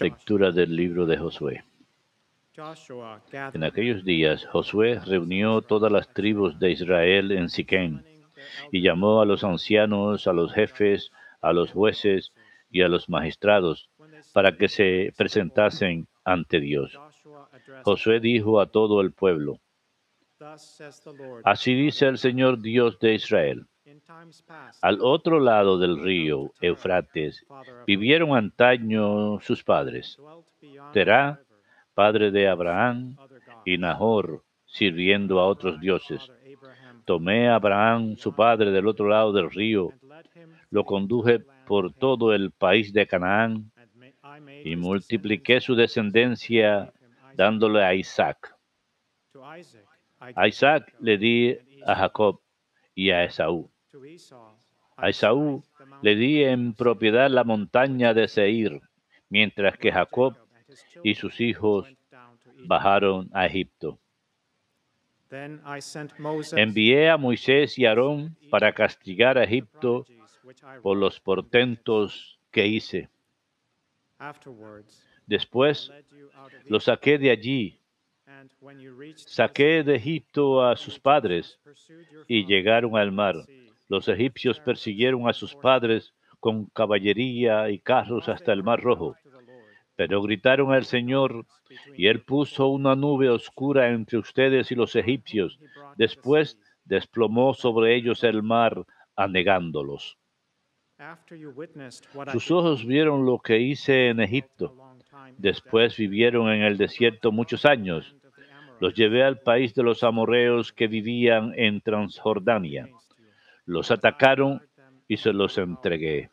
Lectura 0.00 0.50
del 0.50 0.74
libro 0.74 1.06
de 1.06 1.16
Josué. 1.16 1.62
En 3.54 3.62
aquellos 3.62 4.04
días 4.04 4.44
Josué 4.46 4.98
reunió 5.06 5.62
todas 5.62 5.92
las 5.92 6.12
tribus 6.12 6.58
de 6.58 6.72
Israel 6.72 7.30
en 7.30 7.48
Siquén 7.48 8.04
y 8.72 8.82
llamó 8.82 9.20
a 9.20 9.24
los 9.24 9.44
ancianos, 9.44 10.26
a 10.26 10.32
los 10.32 10.52
jefes, 10.52 11.12
a 11.40 11.52
los 11.52 11.70
jueces 11.70 12.32
y 12.72 12.82
a 12.82 12.88
los 12.88 13.08
magistrados 13.08 13.88
para 14.32 14.56
que 14.56 14.66
se 14.66 15.12
presentasen 15.16 16.08
ante 16.24 16.58
Dios. 16.58 16.98
Josué 17.84 18.18
dijo 18.18 18.60
a 18.60 18.66
todo 18.66 19.00
el 19.00 19.12
pueblo, 19.12 19.60
Así 21.44 21.74
dice 21.74 22.06
el 22.06 22.18
Señor 22.18 22.60
Dios 22.60 22.98
de 22.98 23.14
Israel. 23.14 23.69
Al 24.82 24.98
otro 25.00 25.40
lado 25.40 25.78
del 25.78 26.02
río 26.02 26.52
Eufrates 26.60 27.44
vivieron 27.86 28.36
antaño 28.36 29.40
sus 29.40 29.64
padres, 29.64 30.18
Terá, 30.92 31.40
padre 31.94 32.30
de 32.30 32.48
Abraham, 32.48 33.16
y 33.64 33.78
Nahor, 33.78 34.44
sirviendo 34.66 35.40
a 35.40 35.46
otros 35.46 35.80
dioses. 35.80 36.30
Tomé 37.04 37.48
a 37.48 37.56
Abraham, 37.56 38.16
su 38.16 38.34
padre, 38.34 38.70
del 38.70 38.86
otro 38.86 39.08
lado 39.08 39.32
del 39.32 39.50
río, 39.50 39.92
lo 40.70 40.84
conduje 40.84 41.40
por 41.66 41.92
todo 41.92 42.32
el 42.32 42.52
país 42.52 42.92
de 42.92 43.06
Canaán 43.06 43.70
y 44.64 44.76
multipliqué 44.76 45.60
su 45.60 45.74
descendencia 45.74 46.92
dándole 47.34 47.84
a 47.84 47.94
Isaac. 47.94 48.56
A 50.34 50.48
Isaac 50.48 50.94
le 51.00 51.18
di 51.18 51.58
a. 51.86 51.94
Jacob 51.94 52.40
y 52.94 53.10
a 53.10 53.24
Esaú. 53.24 53.70
A 54.96 55.08
Esaú 55.08 55.62
le 56.02 56.14
di 56.14 56.44
en 56.44 56.74
propiedad 56.74 57.30
la 57.30 57.44
montaña 57.44 58.14
de 58.14 58.28
Seir, 58.28 58.80
mientras 59.28 59.76
que 59.78 59.90
Jacob 59.90 60.36
y 61.02 61.14
sus 61.14 61.40
hijos 61.40 61.88
bajaron 62.66 63.28
a 63.32 63.46
Egipto. 63.46 63.98
Envié 66.52 67.08
a 67.10 67.16
Moisés 67.16 67.78
y 67.78 67.86
Aarón 67.86 68.36
para 68.50 68.72
castigar 68.72 69.38
a 69.38 69.44
Egipto 69.44 70.04
por 70.82 70.96
los 70.96 71.20
portentos 71.20 72.38
que 72.50 72.66
hice. 72.66 73.08
Después 75.26 75.88
I 75.88 75.92
led 75.92 76.04
you 76.10 76.30
out 76.34 76.52
of 76.52 76.70
lo 76.70 76.76
Egypt, 76.76 76.84
saqué 76.84 77.18
de 77.18 77.30
allí, 77.30 77.78
saqué 79.16 79.82
de 79.82 79.94
Egipto 79.94 80.64
a 80.64 80.76
sus 80.76 80.98
padres 80.98 81.58
y 82.26 82.44
llegaron 82.44 82.96
al 82.96 83.12
mar. 83.12 83.36
Los 83.90 84.06
egipcios 84.06 84.60
persiguieron 84.60 85.28
a 85.28 85.32
sus 85.32 85.56
padres 85.56 86.14
con 86.38 86.66
caballería 86.66 87.68
y 87.70 87.80
carros 87.80 88.28
hasta 88.28 88.52
el 88.52 88.62
mar 88.62 88.80
rojo, 88.80 89.16
pero 89.96 90.22
gritaron 90.22 90.72
al 90.72 90.84
Señor 90.84 91.44
y 91.96 92.06
él 92.06 92.22
puso 92.22 92.68
una 92.68 92.94
nube 92.94 93.28
oscura 93.28 93.90
entre 93.90 94.18
ustedes 94.18 94.70
y 94.70 94.76
los 94.76 94.94
egipcios. 94.94 95.58
Después 95.96 96.56
desplomó 96.84 97.52
sobre 97.52 97.96
ellos 97.96 98.22
el 98.22 98.44
mar, 98.44 98.86
anegándolos. 99.16 100.16
Sus 102.30 102.48
ojos 102.52 102.86
vieron 102.86 103.26
lo 103.26 103.40
que 103.40 103.58
hice 103.58 104.10
en 104.10 104.20
Egipto. 104.20 104.76
Después 105.36 105.96
vivieron 105.96 106.48
en 106.48 106.62
el 106.62 106.78
desierto 106.78 107.32
muchos 107.32 107.64
años. 107.64 108.14
Los 108.78 108.94
llevé 108.94 109.24
al 109.24 109.40
país 109.40 109.74
de 109.74 109.82
los 109.82 110.04
amorreos 110.04 110.72
que 110.72 110.86
vivían 110.86 111.54
en 111.56 111.80
Transjordania. 111.80 112.88
Los 113.70 113.92
atacaron 113.92 114.60
y 115.06 115.16
se 115.16 115.32
los 115.32 115.56
entregué. 115.56 116.28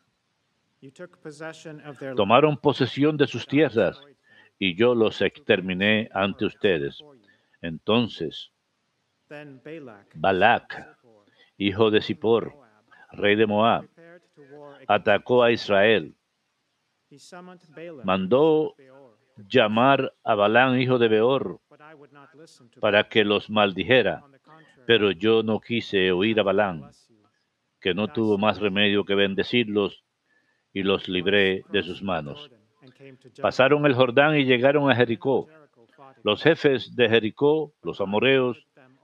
Tomaron 2.16 2.56
posesión 2.56 3.16
de 3.16 3.28
sus 3.28 3.46
tierras 3.46 4.00
y 4.58 4.74
yo 4.74 4.92
los 4.96 5.22
exterminé 5.22 6.10
ante 6.12 6.46
ustedes. 6.46 6.98
Entonces 7.62 8.50
Balak, 10.14 10.96
hijo 11.58 11.92
de 11.92 12.00
Zippor, 12.02 12.56
rey 13.12 13.36
de 13.36 13.46
Moab, 13.46 13.88
atacó 14.88 15.44
a 15.44 15.52
Israel. 15.52 16.16
Mandó 18.02 18.74
llamar 19.48 20.12
a 20.24 20.34
Balán, 20.34 20.80
hijo 20.80 20.98
de 20.98 21.06
Beor, 21.06 21.60
para 22.80 23.08
que 23.08 23.24
los 23.24 23.48
maldijera. 23.48 24.24
Pero 24.86 25.12
yo 25.12 25.44
no 25.44 25.60
quise 25.60 26.10
oír 26.10 26.40
a 26.40 26.42
Balán. 26.42 26.90
Que 27.80 27.94
no 27.94 28.08
tuvo 28.08 28.38
más 28.38 28.60
remedio 28.60 29.04
que 29.04 29.14
bendecirlos, 29.14 30.04
y 30.72 30.82
los 30.82 31.08
libré 31.08 31.64
de 31.72 31.82
sus 31.82 32.02
manos. 32.02 32.50
Pasaron 33.40 33.84
el 33.86 33.94
Jordán 33.94 34.38
y 34.38 34.44
llegaron 34.44 34.90
a 34.90 34.94
Jericó. 34.94 35.48
Los 36.22 36.42
jefes 36.42 36.94
de 36.94 37.08
Jericó, 37.08 37.72
los 37.82 38.00
also 38.00 38.54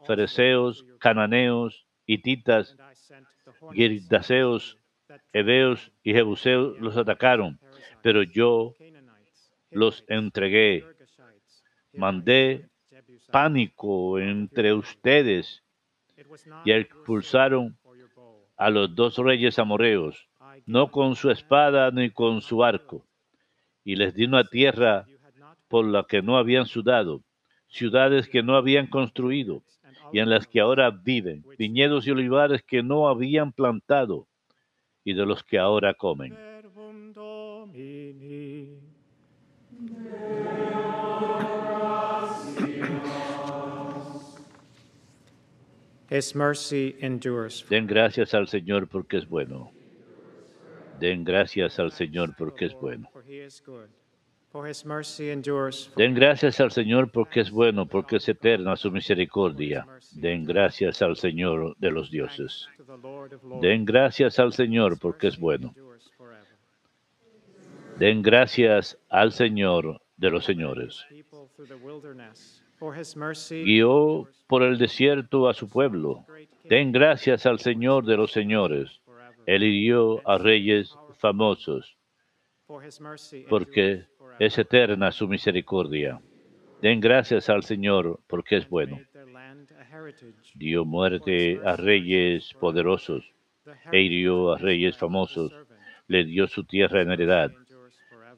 fereceos, 0.07 0.84
cananeos, 0.99 1.87
hititas, 2.07 2.77
girdaseos, 3.73 4.79
heveos 5.33 5.93
y 6.03 6.13
jebuseos 6.13 6.79
los 6.79 6.97
atacaron, 6.97 7.59
pero 8.03 8.23
yo 8.23 8.75
los 9.71 10.05
entregué. 10.09 10.84
Mandé. 11.93 12.69
Pánico 13.31 14.21
entre 14.21 14.73
ustedes 14.73 15.64
y 16.65 16.73
expulsaron 16.73 17.77
a 18.57 18.71
los 18.71 18.95
dos 18.95 19.19
reyes 19.19 19.59
amorreos, 19.59 20.29
no 20.67 20.91
con 20.91 21.17
su 21.17 21.31
espada 21.31 21.91
ni 21.91 22.11
con 22.11 22.41
su 22.41 22.63
arco, 22.65 23.05
y 23.85 23.97
les 23.97 24.15
di 24.15 24.25
una 24.25 24.45
tierra 24.45 25.07
por 25.69 25.85
la 25.87 26.05
que 26.05 26.23
no 26.23 26.37
habían 26.37 26.67
sudado, 26.67 27.23
ciudades 27.69 28.29
que 28.29 28.43
no 28.43 28.57
habían 28.57 28.87
construido 28.87 29.63
y 30.13 30.21
en 30.21 30.31
las 30.31 30.47
que 30.47 30.61
ahora 30.61 30.91
viven, 30.91 31.45
viñedos 31.59 32.07
y 32.07 32.13
olivares 32.13 32.63
que 32.63 32.83
no 32.83 33.09
habían 33.09 33.53
plantado 33.53 34.29
y 35.03 35.15
de 35.15 35.27
los 35.27 35.43
que 35.43 35.59
ahora 35.59 35.95
comen. 35.95 36.53
His 46.15 46.33
mercy 46.37 46.95
endures. 47.01 47.65
Den 47.69 47.89
gracias 47.89 48.35
al 48.35 48.47
Señor 48.47 48.87
porque 48.87 49.17
es 49.17 49.29
bueno. 49.29 49.73
Den 51.01 51.25
gracias 51.25 51.81
al 51.81 51.91
Señor 51.91 52.37
porque 52.39 52.67
es 52.67 52.75
bueno. 52.75 53.11
Den 55.97 56.15
gracias 56.15 56.61
al 56.61 56.71
Señor 56.71 57.11
porque 57.11 57.41
es 57.41 57.51
bueno, 57.51 57.87
porque 57.87 58.17
es 58.17 58.29
eterna 58.29 58.77
su 58.77 58.93
misericordia. 58.93 59.89
Den 60.13 60.45
gracias 60.45 61.03
al 61.03 61.17
Señor 61.17 61.77
de 61.79 61.91
los 61.91 62.13
dioses. 62.13 62.69
Den 63.61 63.85
gracias 63.85 64.39
al 64.39 64.53
Señor 64.53 65.01
porque 65.01 65.27
es 65.27 65.37
bueno. 65.37 65.75
Den 67.99 68.23
gracias 68.23 68.97
al 69.09 69.33
Señor 69.33 70.01
de 70.17 70.31
los 70.31 70.45
señores. 70.45 71.05
Guió 73.65 74.28
por 74.47 74.62
el 74.62 74.78
desierto 74.78 75.49
a 75.49 75.55
su 75.55 75.69
pueblo. 75.69 76.25
Den 76.65 76.93
gracias 76.93 77.47
al 77.47 77.59
Señor 77.59 78.05
de 78.05 78.17
los 78.17 78.33
señores. 78.33 79.00
Él 79.47 79.62
hirió 79.62 80.27
a 80.28 80.39
reyes 80.39 80.97
famosos, 81.19 81.97
porque 83.49 84.05
es 84.39 84.59
eterna 84.59 85.12
su 85.12 85.28
misericordia. 85.28 86.21
Den 86.81 87.00
gracias 87.00 87.49
al 87.49 87.62
Señor 87.62 88.21
porque 88.27 88.56
es 88.56 88.69
bueno. 88.69 89.01
Dio 90.55 90.84
muerte 90.84 91.61
a 91.65 91.77
reyes 91.77 92.53
poderosos 92.61 93.25
e 93.93 94.01
hirió 94.01 94.53
a 94.53 94.59
reyes 94.59 94.97
famosos. 94.97 95.53
Le 96.09 96.25
dio 96.25 96.47
su 96.48 96.65
tierra 96.65 97.03
en 97.03 97.10
heredad, 97.10 97.53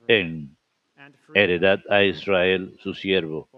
en 0.07 0.57
heredad 1.35 1.81
a 1.91 2.05
Israel, 2.05 2.77
su 2.79 2.95
siervo, 2.95 3.49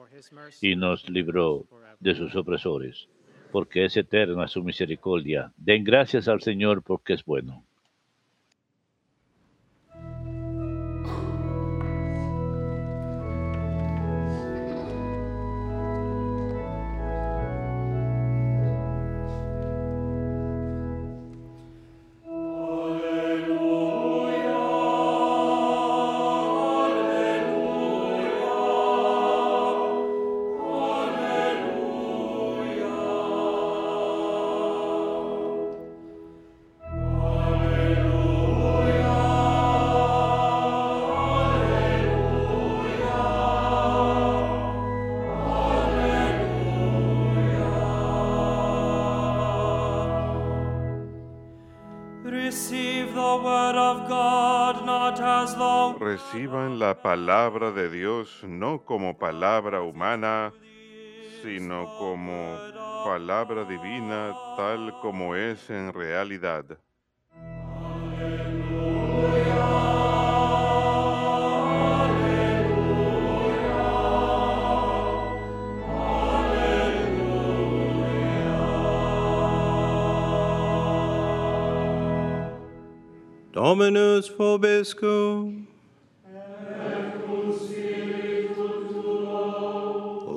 y 0.61 0.77
nos 0.77 1.09
libró 1.09 1.67
de 2.01 2.15
sus 2.15 2.35
opresores, 2.37 3.09
porque 3.51 3.85
es 3.85 3.97
eterna 3.97 4.49
su 4.49 4.63
misericordia. 4.63 5.53
Den 5.57 5.85
gracias 5.85 6.29
al 6.29 6.41
Señor 6.41 6.83
porque 6.83 7.15
es 7.15 7.25
bueno. 7.25 7.65
Reciban 55.99 56.79
la 56.79 57.03
palabra 57.03 57.73
de 57.73 57.91
Dios 57.91 58.43
no 58.45 58.85
como 58.85 59.19
palabra 59.19 59.83
humana, 59.83 60.53
sino 61.43 61.85
como 61.99 62.57
palabra 63.05 63.65
divina 63.65 64.35
tal 64.57 64.99
como 65.01 65.35
es 65.35 65.69
en 65.71 65.93
realidad. 65.93 66.65
Dominus 83.69 84.31
vobiscum. 84.31 85.67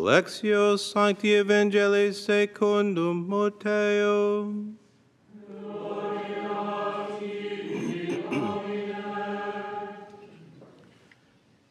Lectio 0.04 0.78
Sancti 0.78 1.36
Evangelii 1.36 2.12
secundum 2.14 3.26
Mateo. 3.30 4.54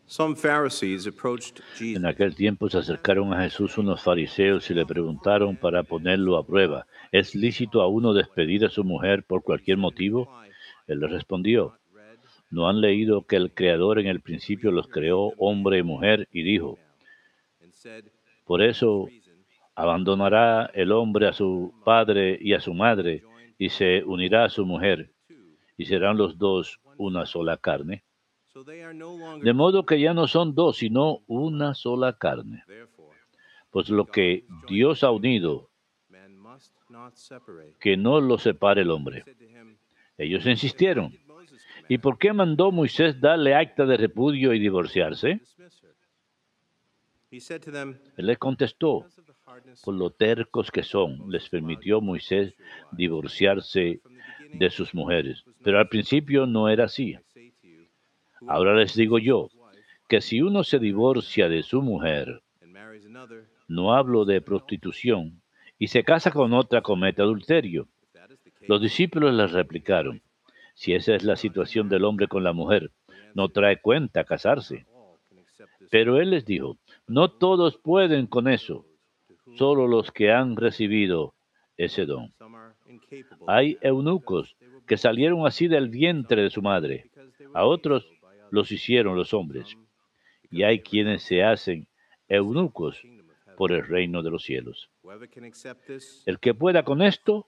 Some 0.06 0.34
Pharisees 0.34 1.06
approached 1.06 1.60
Jesus. 1.76 1.96
En 1.98 2.06
aquel 2.06 2.34
tiempo 2.34 2.70
se 2.70 2.78
acercaron 2.78 3.34
a 3.34 3.42
Jesús 3.42 3.76
unos 3.76 4.02
fariseos 4.02 4.70
y 4.70 4.74
le 4.74 4.86
preguntaron 4.86 5.56
para 5.56 5.82
ponerlo 5.82 6.38
a 6.38 6.46
prueba, 6.46 6.86
¿es 7.12 7.34
lícito 7.34 7.82
a 7.82 7.86
uno 7.86 8.14
despedir 8.14 8.64
a 8.64 8.70
su 8.70 8.82
mujer 8.82 9.24
por 9.24 9.42
cualquier 9.42 9.76
motivo? 9.76 10.26
Él 10.90 10.98
les 10.98 11.10
respondió, 11.12 11.78
¿no 12.50 12.68
han 12.68 12.80
leído 12.80 13.22
que 13.22 13.36
el 13.36 13.54
Creador 13.54 14.00
en 14.00 14.08
el 14.08 14.20
principio 14.20 14.72
los 14.72 14.88
creó 14.88 15.32
hombre 15.38 15.78
y 15.78 15.82
mujer? 15.84 16.28
Y 16.32 16.42
dijo, 16.42 16.78
por 18.44 18.60
eso 18.60 19.06
abandonará 19.76 20.68
el 20.74 20.90
hombre 20.90 21.28
a 21.28 21.32
su 21.32 21.72
padre 21.84 22.36
y 22.40 22.54
a 22.54 22.60
su 22.60 22.74
madre 22.74 23.22
y 23.56 23.68
se 23.68 24.02
unirá 24.02 24.46
a 24.46 24.48
su 24.48 24.66
mujer 24.66 25.12
y 25.76 25.86
serán 25.86 26.16
los 26.16 26.38
dos 26.38 26.80
una 26.96 27.24
sola 27.24 27.56
carne. 27.56 28.02
De 29.42 29.52
modo 29.52 29.86
que 29.86 30.00
ya 30.00 30.12
no 30.12 30.26
son 30.26 30.56
dos, 30.56 30.78
sino 30.78 31.20
una 31.28 31.74
sola 31.74 32.14
carne. 32.14 32.64
Pues 33.70 33.90
lo 33.90 34.06
que 34.06 34.44
Dios 34.68 35.04
ha 35.04 35.12
unido, 35.12 35.70
que 37.78 37.96
no 37.96 38.20
lo 38.20 38.38
separe 38.38 38.82
el 38.82 38.90
hombre. 38.90 39.24
Ellos 40.20 40.44
insistieron. 40.44 41.16
¿Y 41.88 41.96
por 41.96 42.18
qué 42.18 42.34
mandó 42.34 42.70
Moisés 42.70 43.18
darle 43.22 43.54
acta 43.54 43.86
de 43.86 43.96
repudio 43.96 44.52
y 44.52 44.58
divorciarse? 44.58 45.40
Él 47.30 48.26
les 48.26 48.36
contestó, 48.36 49.06
por 49.82 49.94
lo 49.94 50.10
tercos 50.10 50.70
que 50.70 50.82
son, 50.82 51.30
les 51.30 51.48
permitió 51.48 52.02
Moisés 52.02 52.54
divorciarse 52.92 54.02
de 54.52 54.70
sus 54.70 54.94
mujeres. 54.94 55.42
Pero 55.64 55.78
al 55.78 55.88
principio 55.88 56.44
no 56.44 56.68
era 56.68 56.84
así. 56.84 57.16
Ahora 58.46 58.74
les 58.74 58.94
digo 58.94 59.18
yo, 59.18 59.48
que 60.06 60.20
si 60.20 60.42
uno 60.42 60.64
se 60.64 60.78
divorcia 60.78 61.48
de 61.48 61.62
su 61.62 61.80
mujer, 61.80 62.42
no 63.68 63.94
hablo 63.94 64.26
de 64.26 64.42
prostitución, 64.42 65.40
y 65.78 65.86
se 65.86 66.04
casa 66.04 66.30
con 66.30 66.52
otra, 66.52 66.82
comete 66.82 67.22
adulterio. 67.22 67.88
Los 68.60 68.80
discípulos 68.80 69.34
les 69.34 69.52
replicaron, 69.52 70.22
si 70.74 70.94
esa 70.94 71.14
es 71.14 71.24
la 71.24 71.36
situación 71.36 71.88
del 71.88 72.04
hombre 72.04 72.28
con 72.28 72.44
la 72.44 72.52
mujer, 72.52 72.90
no 73.34 73.48
trae 73.48 73.80
cuenta 73.80 74.24
casarse. 74.24 74.86
Pero 75.90 76.20
él 76.20 76.30
les 76.30 76.44
dijo, 76.44 76.76
no 77.06 77.30
todos 77.30 77.76
pueden 77.76 78.26
con 78.26 78.48
eso, 78.48 78.86
solo 79.56 79.86
los 79.86 80.10
que 80.12 80.32
han 80.32 80.56
recibido 80.56 81.34
ese 81.76 82.06
don. 82.06 82.32
Hay 83.46 83.78
eunucos 83.80 84.56
que 84.86 84.96
salieron 84.96 85.46
así 85.46 85.68
del 85.68 85.88
vientre 85.88 86.42
de 86.42 86.50
su 86.50 86.62
madre, 86.62 87.10
a 87.54 87.64
otros 87.64 88.06
los 88.50 88.70
hicieron 88.72 89.16
los 89.16 89.32
hombres, 89.32 89.76
y 90.50 90.62
hay 90.62 90.80
quienes 90.80 91.22
se 91.22 91.42
hacen 91.42 91.86
eunucos 92.28 93.00
por 93.56 93.72
el 93.72 93.86
reino 93.86 94.22
de 94.22 94.30
los 94.30 94.42
cielos. 94.42 94.90
El 96.26 96.38
que 96.38 96.54
pueda 96.54 96.84
con 96.84 97.02
esto, 97.02 97.46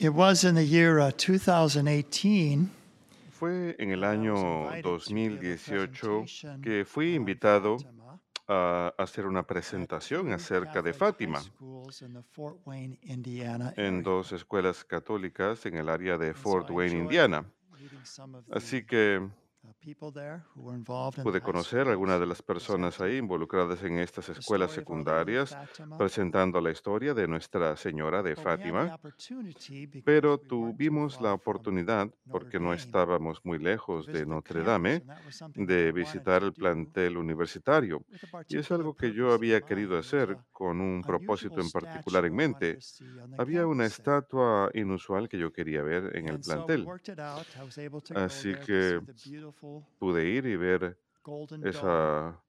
It 0.00 0.12
was 0.14 0.42
in 0.42 0.56
the 0.56 0.64
year 0.64 0.98
uh, 0.98 1.12
2018 1.16 2.70
Fue 3.42 3.74
en 3.80 3.90
el 3.90 4.04
año 4.04 4.70
2018 4.84 6.24
que 6.62 6.84
fui 6.84 7.16
invitado 7.16 7.76
a 8.46 8.94
hacer 8.96 9.26
una 9.26 9.44
presentación 9.44 10.32
acerca 10.32 10.80
de 10.80 10.92
Fátima 10.92 11.42
en 13.76 14.02
dos 14.04 14.30
escuelas 14.30 14.84
católicas 14.84 15.66
en 15.66 15.76
el 15.76 15.88
área 15.88 16.16
de 16.18 16.34
Fort 16.34 16.70
Wayne, 16.70 16.96
Indiana. 16.96 17.44
Así 18.52 18.86
que 18.86 19.28
pude 21.22 21.40
conocer 21.40 21.86
a 21.88 21.90
algunas 21.90 22.20
de 22.20 22.26
las 22.26 22.42
personas 22.42 23.00
ahí 23.00 23.16
involucradas 23.16 23.82
en 23.82 23.98
estas 23.98 24.28
escuelas 24.28 24.72
secundarias, 24.72 25.56
presentando 25.98 26.60
la 26.60 26.70
historia 26.70 27.14
de 27.14 27.26
Nuestra 27.26 27.76
Señora 27.76 28.22
de 28.22 28.36
Fátima. 28.36 28.98
Pero 30.04 30.38
tuvimos 30.38 31.20
la 31.20 31.32
oportunidad, 31.32 32.08
porque 32.30 32.60
no 32.60 32.72
estábamos 32.72 33.40
muy 33.44 33.58
lejos 33.58 34.10
de 34.10 34.26
Notre 34.26 34.62
Dame, 34.62 35.02
de 35.54 35.92
visitar 35.92 36.42
el 36.42 36.52
plantel 36.52 37.16
universitario. 37.16 38.04
Y 38.48 38.58
es 38.58 38.70
algo 38.70 38.94
que 38.94 39.12
yo 39.12 39.32
había 39.32 39.60
querido 39.62 39.98
hacer 39.98 40.36
con 40.52 40.80
un 40.80 41.02
propósito 41.02 41.60
en 41.60 41.70
particular 41.70 42.24
en 42.24 42.34
mente. 42.34 42.78
Había 43.36 43.66
una 43.66 43.86
estatua 43.86 44.70
inusual 44.74 45.28
que 45.28 45.38
yo 45.38 45.52
quería 45.52 45.82
ver 45.82 46.16
en 46.16 46.28
el 46.28 46.40
plantel. 46.40 46.86
Así 48.14 48.54
que 48.66 49.00
pude 49.98 50.28
ir 50.28 50.46
y 50.46 50.56
ver 50.56 50.98
esa, 51.60 52.42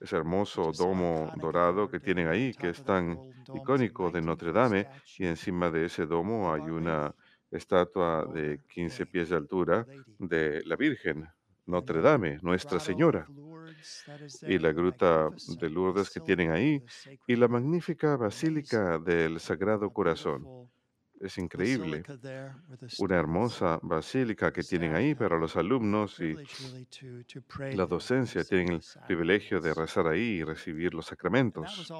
ese 0.00 0.16
hermoso 0.16 0.72
domo 0.72 1.32
dorado 1.34 1.88
que 1.88 2.00
tienen 2.00 2.28
ahí, 2.28 2.54
que 2.54 2.70
es 2.70 2.82
tan 2.84 3.20
icónico 3.52 4.10
de 4.10 4.22
Notre 4.22 4.52
Dame, 4.52 4.88
y 5.16 5.26
encima 5.26 5.70
de 5.70 5.86
ese 5.86 6.06
domo 6.06 6.52
hay 6.52 6.70
una 6.70 7.14
estatua 7.50 8.26
de 8.26 8.60
15 8.68 9.06
pies 9.06 9.28
de 9.30 9.36
altura 9.36 9.88
de 10.18 10.62
la 10.64 10.76
Virgen, 10.76 11.26
Notre 11.66 12.00
Dame, 12.02 12.38
Nuestra 12.42 12.80
Señora, 12.80 13.32
y 14.44 14.58
la 14.58 14.72
gruta 14.72 15.30
de 15.44 15.68
Lourdes 15.70 16.10
que 16.10 16.20
tienen 16.20 16.50
ahí, 16.50 16.82
y 17.26 17.36
la 17.36 17.48
magnífica 17.48 18.16
Basílica 18.16 18.98
del 18.98 19.40
Sagrado 19.40 19.90
Corazón. 19.92 20.50
Es 21.20 21.38
increíble. 21.38 22.02
Una 22.98 23.16
hermosa 23.16 23.78
basílica 23.82 24.52
que 24.52 24.62
tienen 24.62 24.94
ahí 24.94 25.14
para 25.14 25.38
los 25.38 25.56
alumnos 25.56 26.20
y 26.20 26.34
la 27.74 27.86
docencia 27.86 28.44
tienen 28.44 28.74
el 28.74 28.82
privilegio 29.06 29.60
de 29.60 29.74
rezar 29.74 30.06
ahí 30.08 30.38
y 30.38 30.44
recibir 30.44 30.94
los 30.94 31.06
sacramentos. 31.06 31.92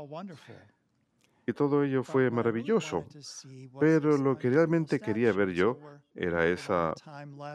Y 1.49 1.53
todo 1.53 1.85
ello 1.85 2.03
fue 2.03 2.31
maravilloso. 2.31 3.05
Pero 3.79 4.19
lo 4.19 4.37
que 4.37 4.51
realmente 4.51 4.99
quería 4.99 5.33
ver 5.33 5.53
yo 5.53 5.79
era 6.15 6.47
esa 6.47 6.93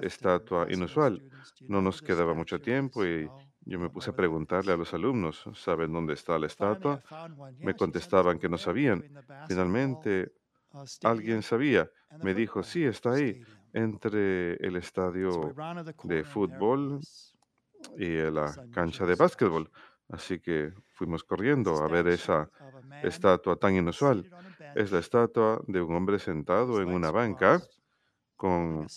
estatua 0.01 0.67
inusual. 0.69 1.21
No 1.67 1.81
nos 1.81 2.01
quedaba 2.01 2.33
mucho 2.33 2.59
tiempo 2.59 3.05
y 3.05 3.29
yo 3.63 3.79
me 3.79 3.89
puse 3.89 4.09
a 4.09 4.15
preguntarle 4.15 4.71
a 4.71 4.77
los 4.77 4.93
alumnos, 4.93 5.43
¿saben 5.55 5.91
dónde 5.93 6.13
está 6.13 6.39
la 6.39 6.47
estatua? 6.47 7.03
Me 7.59 7.75
contestaban 7.75 8.39
que 8.39 8.49
no 8.49 8.57
sabían. 8.57 9.03
Finalmente, 9.47 10.31
alguien 11.03 11.41
sabía. 11.41 11.89
Me 12.21 12.33
dijo, 12.33 12.63
sí, 12.63 12.83
está 12.83 13.13
ahí, 13.13 13.43
entre 13.73 14.53
el 14.55 14.75
estadio 14.75 15.53
de 16.03 16.23
fútbol 16.23 16.99
y 17.97 18.17
la 18.29 18.53
cancha 18.71 19.05
de 19.05 19.15
básquetbol. 19.15 19.69
Así 20.09 20.39
que 20.39 20.73
fuimos 20.93 21.23
corriendo 21.23 21.77
a 21.81 21.87
ver 21.87 22.07
esa 22.07 22.49
estatua 23.01 23.55
tan 23.55 23.75
inusual. 23.75 24.29
Es 24.75 24.91
la 24.91 24.99
estatua 24.99 25.61
de 25.67 25.81
un 25.81 25.95
hombre 25.95 26.19
sentado 26.19 26.81
en 26.81 26.89
una 26.89 27.11
banca 27.11 27.61
con 28.35 28.87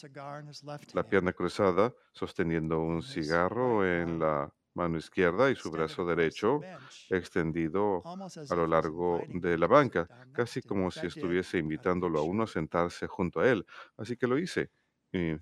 la 0.95 1.03
pierna 1.05 1.33
cruzada, 1.33 1.93
sosteniendo 2.13 2.81
un 2.81 3.03
cigarro 3.03 3.87
en 3.87 4.19
la 4.19 4.53
mano 4.75 4.99
izquierda 4.99 5.51
y 5.51 5.57
su 5.57 5.71
brazo 5.71 6.05
derecho 6.05 6.61
extendido 7.09 8.03
a 8.05 8.55
lo 8.55 8.67
largo 8.67 9.23
de 9.29 9.57
la 9.57 9.67
banca, 9.67 10.09
casi 10.33 10.63
como 10.63 10.91
si 10.91 11.07
estuviese 11.07 11.59
invitándolo 11.59 12.19
a 12.19 12.23
uno 12.23 12.45
a 12.45 12.47
sentarse 12.47 13.07
junto 13.07 13.41
a 13.41 13.49
él. 13.49 13.65
Así 13.97 14.17
que 14.17 14.27
lo 14.27 14.39
hice. 14.39 14.71
Y 15.13 15.39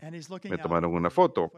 me 0.50 0.58
tomaron 0.58 0.92
una 0.92 1.08
foto. 1.08 1.50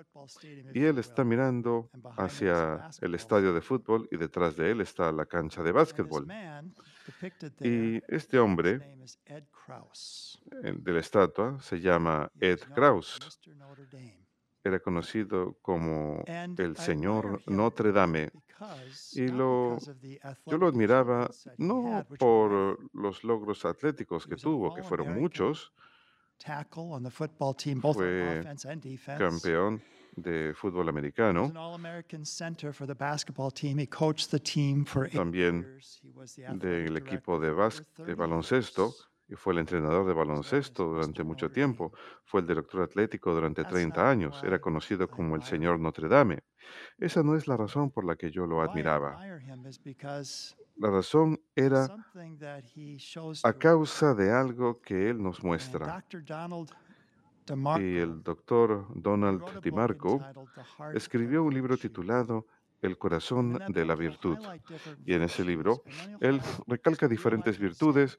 Y 0.73 0.85
él 0.85 0.99
está 0.99 1.25
mirando 1.25 1.91
hacia 2.17 2.89
el 3.01 3.17
estadio 3.17 3.53
de 3.53 3.61
fútbol 3.61 4.09
y 4.09 4.17
detrás 4.17 4.55
de 4.57 4.71
él 4.71 4.81
está 4.81 5.11
la 5.11 5.27
cancha 5.27 5.65
de 5.65 5.73
básquetbol. 5.73 6.29
Y 7.61 8.01
este 8.07 8.39
hombre 8.39 8.97
el 10.63 10.83
de 10.85 10.93
la 10.93 11.01
estatua 11.01 11.61
se 11.61 11.81
llama 11.81 12.31
Ed 12.39 12.61
Kraus. 12.75 13.19
Era 14.65 14.81
conocido 14.81 15.59
como 15.61 16.23
el 16.27 16.77
señor 16.77 17.43
Notre 17.47 17.93
Dame. 17.93 18.31
Y 19.13 19.29
lo, 19.29 19.77
yo 20.47 20.57
lo 20.59 20.69
admiraba 20.69 21.29
no 21.59 22.07
por 22.19 22.79
los 22.95 23.23
logros 23.25 23.65
atléticos 23.67 24.27
que 24.27 24.37
tuvo, 24.37 24.75
que 24.75 24.83
fueron 24.83 25.15
muchos, 25.21 25.73
fue 27.93 28.43
campeón 29.19 29.83
de 30.17 30.55
fútbol 30.55 30.89
americano, 30.89 31.53
también 35.13 35.79
del 36.55 36.97
equipo 36.97 37.39
de, 37.39 37.53
de 38.07 38.15
baloncesto, 38.15 38.95
y 39.29 39.35
fue 39.37 39.53
el 39.55 39.61
entrenador 39.61 40.07
de 40.07 40.13
baloncesto 40.13 40.85
durante 40.85 41.25
mucho 41.25 41.51
tiempo. 41.51 41.93
Fue 42.25 42.41
el 42.41 42.47
director 42.47 42.83
atlético 42.83 43.35
durante 43.35 43.65
30 43.65 44.09
años. 44.11 44.43
Era 44.45 44.61
conocido 44.61 45.09
como 45.09 45.37
el 45.37 45.43
señor 45.43 45.81
Notre 45.81 46.09
Dame. 46.09 46.43
Esa 46.99 47.23
no 47.23 47.35
es 47.35 47.49
la 47.49 47.57
razón 47.57 47.91
por 47.91 48.05
la 48.05 48.17
que 48.17 48.31
yo 48.31 48.47
lo 48.47 48.61
admiraba. 48.61 49.19
La 50.77 50.91
razón 50.91 51.41
era 51.55 51.87
a 53.43 53.53
causa 53.55 54.15
de 54.15 54.31
algo 54.33 54.81
que 54.81 55.11
él 55.11 55.23
nos 55.23 55.43
muestra. 55.43 56.05
Y 57.79 57.97
el 57.99 58.23
doctor 58.23 58.87
Donald 58.95 59.61
DiMarco 59.63 60.21
escribió 60.95 61.43
un 61.43 61.53
libro 61.53 61.77
titulado 61.77 62.47
El 62.85 62.99
corazón 62.99 63.59
de 63.69 63.85
la 63.85 63.95
virtud. 63.95 64.39
Y 65.07 65.15
en 65.15 65.23
ese 65.23 65.45
libro, 65.45 65.83
él 66.21 66.41
recalca 66.67 67.09
diferentes 67.09 67.59
virtudes 67.59 68.19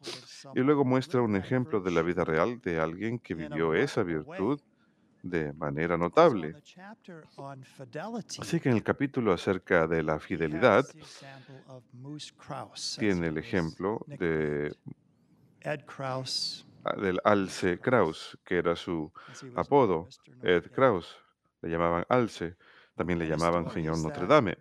y 0.55 0.59
luego 0.61 0.83
muestra 0.83 1.21
un 1.21 1.35
ejemplo 1.35 1.79
de 1.79 1.91
la 1.91 2.01
vida 2.01 2.25
real 2.25 2.59
de 2.61 2.79
alguien 2.79 3.19
que 3.19 3.35
vivió 3.35 3.73
esa 3.73 4.03
virtud 4.03 4.59
de 5.25 5.53
manera 5.53 5.97
notable. 5.97 6.55
Así 8.39 8.59
que 8.59 8.69
en 8.69 8.75
el 8.75 8.83
capítulo 8.83 9.33
acerca 9.33 9.87
de 9.87 10.03
la 10.03 10.19
fidelidad, 10.19 10.85
tiene 12.99 13.27
el 13.27 13.37
ejemplo 13.39 14.05
de, 14.07 14.75
del 17.01 17.19
Alce 17.23 17.79
Kraus, 17.79 18.37
que 18.45 18.57
era 18.57 18.75
su 18.75 19.11
apodo, 19.55 20.07
Ed 20.43 20.71
Kraus. 20.71 21.17
Le 21.61 21.69
llamaban 21.71 22.05
Alce, 22.07 22.55
también 22.95 23.19
le 23.19 23.27
llamaban 23.27 23.69
señor 23.69 23.97
Notre 23.97 24.25
Dame. 24.25 24.57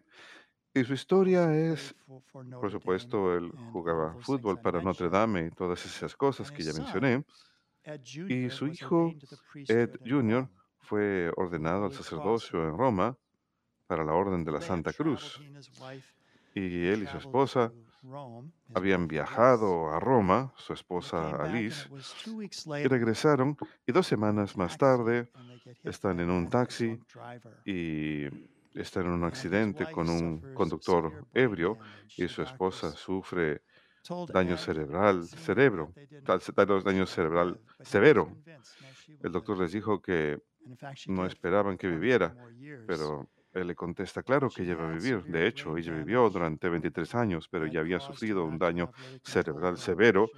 Y 0.74 0.84
su 0.84 0.94
historia 0.94 1.54
es, 1.54 1.94
por 2.60 2.70
supuesto, 2.70 3.34
él 3.36 3.52
jugaba 3.72 4.16
fútbol 4.20 4.60
para 4.60 4.82
Notre 4.82 5.08
Dame 5.08 5.46
y 5.46 5.50
todas 5.50 5.84
esas 5.86 6.16
cosas 6.16 6.50
que 6.50 6.64
ya 6.64 6.72
mencioné. 6.72 7.24
Y 8.28 8.50
su 8.50 8.66
hijo, 8.66 9.12
Ed 9.68 9.90
Jr., 10.04 10.48
fue 10.80 11.30
ordenado 11.36 11.86
al 11.86 11.92
sacerdocio 11.92 12.62
en 12.68 12.76
Roma 12.76 13.16
para 13.86 14.04
la 14.04 14.14
Orden 14.14 14.44
de 14.44 14.52
la 14.52 14.60
Santa 14.60 14.92
Cruz. 14.92 15.40
Y 16.54 16.86
él 16.86 17.04
y 17.04 17.06
su 17.06 17.18
esposa 17.18 17.72
habían 18.74 19.08
viajado 19.08 19.90
a 19.90 20.00
Roma, 20.00 20.52
su 20.56 20.72
esposa 20.72 21.36
Alice, 21.36 21.88
y 22.82 22.86
regresaron. 22.86 23.56
Y 23.86 23.92
dos 23.92 24.06
semanas 24.06 24.56
más 24.56 24.76
tarde 24.76 25.30
están 25.82 26.20
en 26.20 26.30
un 26.30 26.48
taxi 26.50 27.00
y 27.64 28.26
están 28.74 29.06
en 29.06 29.12
un 29.12 29.24
accidente 29.24 29.90
con 29.90 30.08
un 30.08 30.54
conductor 30.54 31.26
ebrio 31.32 31.78
y 32.16 32.28
su 32.28 32.42
esposa 32.42 32.90
sufre 32.92 33.62
daño 34.32 34.56
cerebral, 34.58 35.24
cerebro, 35.24 35.94
daño 36.84 37.06
cerebral 37.06 37.60
severo. 37.80 38.36
El 39.22 39.32
doctor 39.32 39.58
les 39.58 39.72
dijo 39.72 40.02
que 40.02 40.42
no 41.06 41.26
esperaban 41.26 41.78
que 41.78 41.88
viviera, 41.88 42.34
pero 42.86 43.28
él 43.54 43.68
le 43.68 43.74
contesta, 43.74 44.22
claro 44.22 44.52
que 44.52 44.62
ella 44.62 44.76
va 44.76 44.86
a 44.88 44.92
vivir. 44.92 45.24
De 45.26 45.46
hecho, 45.46 45.76
ella 45.76 45.92
vivió 45.92 46.28
durante 46.30 46.68
23 46.68 47.14
años, 47.14 47.48
pero 47.48 47.66
ya 47.66 47.80
había 47.80 48.00
sufrido 48.00 48.44
un 48.44 48.58
daño 48.58 48.90
cerebral 49.22 49.78
severo 49.78 50.32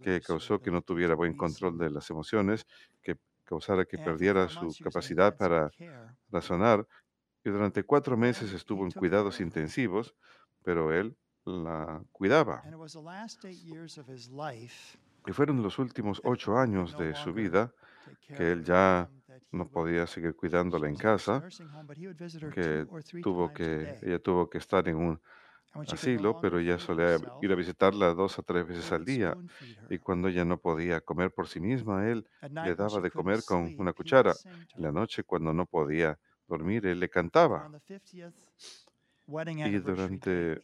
que 0.00 0.22
causó 0.22 0.60
que 0.60 0.70
no 0.70 0.82
tuviera 0.82 1.14
buen 1.16 1.34
control 1.34 1.78
de 1.78 1.90
las 1.90 2.10
emociones, 2.10 2.66
que 3.02 3.16
causara 3.44 3.84
que 3.86 3.98
perdiera 3.98 4.48
su 4.48 4.76
capacidad 4.78 5.36
para 5.36 5.72
razonar. 6.28 6.86
Y 7.44 7.50
durante 7.50 7.84
cuatro 7.84 8.16
meses 8.16 8.52
estuvo 8.52 8.84
en 8.86 8.92
cuidados 8.92 9.40
intensivos, 9.40 10.14
pero 10.62 10.92
él 10.92 11.16
la 11.44 12.02
cuidaba. 12.12 12.68
Y 15.26 15.32
fueron 15.32 15.62
los 15.62 15.78
últimos 15.78 16.20
ocho 16.24 16.56
años 16.56 16.96
de 16.96 17.14
su 17.14 17.32
vida 17.32 17.72
que 18.32 18.52
él 18.52 18.64
ya 18.64 19.10
no 19.50 19.68
podía 19.68 20.06
seguir 20.06 20.34
cuidándola 20.34 20.88
en 20.88 20.96
casa, 20.96 21.42
que 22.52 22.86
tuvo 23.22 23.52
que, 23.52 23.98
ella 24.02 24.18
tuvo 24.18 24.48
que 24.48 24.58
estar 24.58 24.88
en 24.88 24.96
un 24.96 25.20
asilo, 25.86 26.40
pero 26.40 26.58
ella 26.58 26.78
solía 26.78 27.16
ir 27.40 27.52
a 27.52 27.54
visitarla 27.54 28.14
dos 28.14 28.38
o 28.38 28.42
tres 28.42 28.66
veces 28.66 28.90
al 28.92 29.04
día. 29.04 29.36
Y 29.90 29.98
cuando 29.98 30.28
ella 30.28 30.44
no 30.44 30.58
podía 30.58 31.00
comer 31.00 31.32
por 31.32 31.48
sí 31.48 31.60
misma, 31.60 32.08
él 32.08 32.26
le 32.42 32.74
daba 32.74 33.00
de 33.00 33.10
comer 33.10 33.44
con 33.44 33.74
una 33.78 33.92
cuchara. 33.92 34.34
En 34.74 34.82
la 34.82 34.92
noche, 34.92 35.24
cuando 35.24 35.52
no 35.52 35.66
podía 35.66 36.18
dormir, 36.46 36.86
él 36.86 37.00
le 37.00 37.08
cantaba. 37.08 37.70
Y 39.26 39.78
durante, 39.78 40.62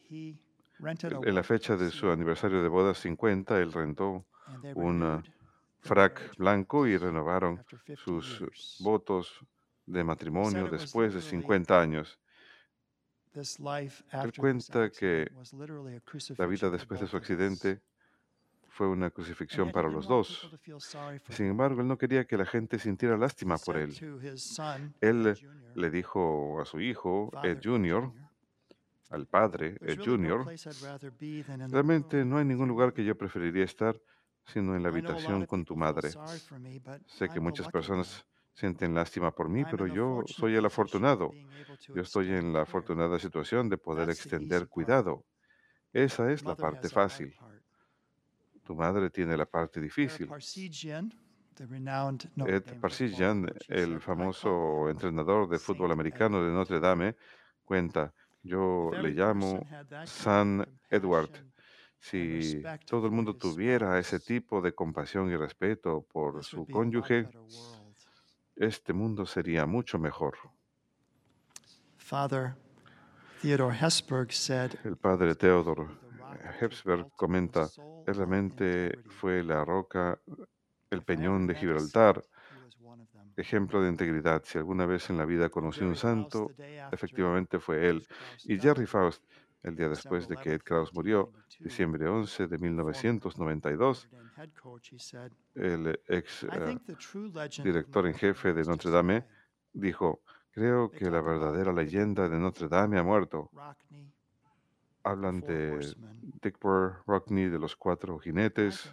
en 0.79 1.35
la 1.35 1.43
fecha 1.43 1.77
de 1.77 1.91
su 1.91 2.11
aniversario 2.11 2.63
de 2.63 2.69
boda 2.69 2.95
50, 2.95 3.61
él 3.61 3.73
rentó 3.73 4.27
un 4.75 5.23
frac 5.85 6.37
blanco 6.37 6.87
y 6.87 6.97
renovaron 6.97 7.65
sus 7.97 8.79
votos 8.81 9.39
de 9.87 10.03
matrimonio 10.03 10.69
después 10.69 11.13
de 11.15 11.21
50 11.21 11.81
años. 11.81 12.19
Él 13.35 14.33
cuenta 14.37 14.91
que 14.91 15.31
la 16.39 16.47
vida 16.47 16.71
después 16.71 17.01
de 17.01 17.07
su 17.07 17.17
accidente 17.17 17.81
fue 18.69 18.89
una 18.89 19.11
crucifixión 19.11 19.71
para 19.71 19.89
los 19.89 20.09
dos. 20.09 20.51
Sin 21.29 21.47
embargo, 21.47 21.81
él 21.81 21.87
no 21.87 21.99
quería 21.99 22.25
que 22.25 22.37
la 22.37 22.47
gente 22.47 22.79
sintiera 22.79 23.17
lástima 23.17 23.57
por 23.59 23.77
él. 23.77 23.93
Él 25.01 25.35
le 25.75 25.91
dijo 25.91 26.61
a 26.61 26.65
su 26.65 26.81
hijo, 26.81 27.31
Ed 27.43 27.61
Jr., 27.63 28.11
al 29.11 29.27
padre, 29.27 29.77
Ed 29.81 30.01
Jr., 30.05 30.45
realmente 31.71 32.25
no 32.25 32.39
hay 32.39 32.45
ningún 32.45 32.69
lugar 32.69 32.93
que 32.93 33.05
yo 33.05 33.17
preferiría 33.17 33.65
estar 33.65 34.01
sino 34.47 34.77
en 34.77 34.83
la 34.83 34.89
habitación 34.89 35.47
con 35.47 35.65
tu 35.65 35.77
madre. 35.77 36.11
Sé 37.07 37.29
que 37.29 37.41
muchas 37.41 37.69
personas 37.69 38.27
sienten 38.53 38.95
lástima 38.95 39.33
por 39.33 39.49
mí, 39.49 39.65
pero 39.71 39.87
yo 39.87 40.23
soy 40.27 40.55
el 40.55 40.65
afortunado. 40.65 41.33
Yo 41.95 42.03
estoy 42.03 42.31
en 42.31 42.53
la 42.53 42.63
afortunada 42.63 43.19
situación 43.19 43.69
de 43.69 43.79
poder 43.79 44.11
extender 44.11 44.69
cuidado. 44.69 45.25
Esa 45.93 46.31
es 46.33 46.45
la 46.45 46.57
parte 46.57 46.89
fácil. 46.89 47.35
Tu 48.65 48.75
madre 48.75 49.11
tiene 49.11 49.37
la 49.37 49.47
parte 49.47 49.81
difícil. 49.81 50.29
Ed 52.47 52.81
Parsijian, 52.81 53.47
el 53.69 54.01
famoso 54.01 54.89
entrenador 54.89 55.49
de 55.49 55.59
fútbol 55.59 55.93
americano 55.93 56.43
de 56.43 56.51
Notre 56.51 56.81
Dame, 56.81 57.17
cuenta, 57.65 58.13
yo 58.43 58.91
le 58.93 59.11
llamo 59.11 59.65
San 60.05 60.67
Edward. 60.91 61.31
Si 62.09 62.69
todo 62.87 63.07
el 63.07 63.13
mundo 63.13 63.35
tuviera 63.35 63.99
ese 63.99 64.21
tipo 64.21 64.61
de 64.61 64.75
compasión 64.75 65.31
y 65.31 65.37
respeto 65.37 66.03
por 66.13 66.45
su 66.45 66.69
cónyuge, 66.69 67.31
este 68.57 68.93
mundo 68.93 69.27
sería 69.27 69.65
mucho 69.65 69.97
mejor. 69.97 70.37
El 74.85 74.97
padre 74.99 75.35
Theodor 75.35 75.99
Hepsberg 76.61 77.09
comenta, 77.17 77.73
"Él 78.05 78.15
realmente 78.15 79.03
fue 79.09 79.43
la 79.43 79.65
roca, 79.65 80.21
el 80.91 81.03
peñón 81.05 81.47
de 81.47 81.55
Gibraltar, 81.57 82.25
ejemplo 83.37 83.81
de 83.83 83.91
integridad. 83.91 84.43
Si 84.45 84.59
alguna 84.59 84.87
vez 84.87 85.11
en 85.11 85.17
la 85.19 85.25
vida 85.25 85.49
conocí 85.51 85.85
un 85.85 85.97
santo, 85.97 86.55
efectivamente 86.91 87.59
fue 87.61 87.89
él. 87.89 88.07
Y 88.47 88.59
Jerry 88.59 88.87
Faust, 88.87 89.25
el 89.65 89.75
día 89.75 89.89
después 89.89 90.29
de 90.29 90.37
que 90.37 90.53
Ed 90.53 90.63
Krauss 90.63 90.93
murió, 90.93 91.33
diciembre 91.59 92.07
11 92.07 92.47
de 92.47 92.59
1992, 92.59 94.09
el 95.55 96.01
ex 96.07 96.45
eh, 96.45 96.79
director 97.63 98.07
en 98.07 98.15
jefe 98.15 98.53
de 98.53 98.63
Notre 98.65 98.91
Dame 98.91 99.25
dijo, 99.73 100.21
creo 100.51 100.91
que 100.91 101.11
la 101.11 101.23
verdadera 101.23 101.73
leyenda 101.73 102.29
de 102.29 102.39
Notre 102.39 102.69
Dame 102.69 102.99
ha 102.99 103.03
muerto. 103.03 103.51
Hablan 105.03 105.41
de 105.41 105.95
Dickbur, 106.43 107.03
Rockney, 107.07 107.49
de 107.49 107.59
los 107.59 107.75
cuatro 107.75 108.19
jinetes, 108.19 108.91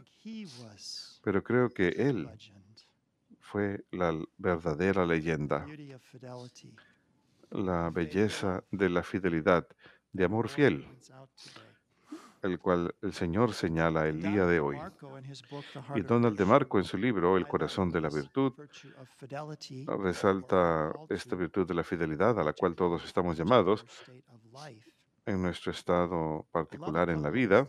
pero 1.24 1.44
creo 1.44 1.70
que 1.70 1.90
él 1.90 2.30
fue 3.40 3.84
la 3.92 4.18
verdadera 4.38 5.06
leyenda, 5.06 5.66
la 7.50 7.90
belleza 7.90 8.64
de 8.72 8.90
la 8.90 9.04
fidelidad, 9.04 9.68
de 10.14 10.26
amor 10.26 10.50
fiel, 10.50 10.88
el 12.42 12.60
cual 12.60 12.94
el 13.02 13.14
Señor 13.14 13.54
señala 13.54 14.08
el 14.08 14.22
día 14.22 14.46
de 14.46 14.60
hoy. 14.60 14.78
Y 15.96 16.02
Donald 16.02 16.38
de 16.38 16.46
Marco 16.46 16.80
en 16.80 16.86
su 16.86 16.98
libro 16.98 17.38
El 17.38 17.48
corazón 17.48 17.92
de 17.92 18.02
la 18.02 18.10
virtud 18.10 18.54
resalta 19.88 20.92
esta 21.10 21.36
virtud 21.36 21.68
de 21.68 21.74
la 21.74 21.84
fidelidad 21.84 22.40
a 22.40 22.44
la 22.44 22.54
cual 22.54 22.76
todos 22.76 23.06
estamos 23.06 23.38
llamados 23.38 23.86
en 25.26 25.42
nuestro 25.42 25.72
estado 25.72 26.46
particular 26.52 27.10
en 27.10 27.22
la 27.22 27.30
vida. 27.30 27.68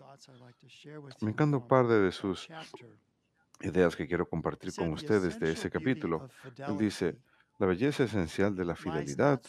Me 1.21 1.31
encanta 1.31 1.59
un 1.59 1.69
par 1.69 1.87
de 1.87 2.11
sus 2.13 2.49
ideas 3.61 3.95
que 3.95 4.07
quiero 4.07 4.29
compartir 4.29 4.75
con 4.75 4.93
ustedes 4.93 5.39
de 5.39 5.53
ese 5.53 5.71
capítulo. 5.71 6.29
Él 6.57 6.79
dice, 6.79 7.19
la 7.63 7.69
belleza 7.69 8.03
esencial 8.03 8.57
de 8.57 8.65
la 8.65 8.75
fidelidad 8.75 9.41